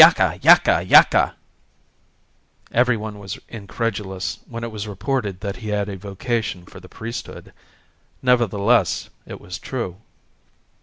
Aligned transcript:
yaka, 0.03 0.39
yaka, 0.41 0.81
yaka!" 0.83 1.35
Everyone 2.71 3.19
was 3.19 3.37
incredulous 3.49 4.39
when 4.49 4.63
it 4.63 4.71
was 4.71 4.87
reported 4.87 5.41
that 5.41 5.57
he 5.57 5.69
had 5.69 5.87
a 5.89 5.95
vocation 5.95 6.65
for 6.65 6.79
the 6.79 6.89
priesthood. 6.89 7.53
Nevertheless 8.23 9.11
it 9.27 9.39
was 9.39 9.59
true. 9.59 9.97